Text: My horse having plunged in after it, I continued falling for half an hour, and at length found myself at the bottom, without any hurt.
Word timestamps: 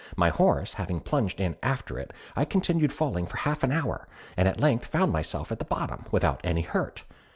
My 0.17 0.29
horse 0.29 0.73
having 0.73 0.99
plunged 0.99 1.39
in 1.39 1.57
after 1.61 1.99
it, 1.99 2.11
I 2.35 2.43
continued 2.43 2.91
falling 2.91 3.27
for 3.27 3.37
half 3.37 3.61
an 3.61 3.71
hour, 3.71 4.07
and 4.35 4.47
at 4.47 4.59
length 4.59 4.85
found 4.87 5.11
myself 5.13 5.51
at 5.51 5.59
the 5.59 5.65
bottom, 5.65 6.05
without 6.09 6.41
any 6.43 6.63
hurt. 6.63 7.03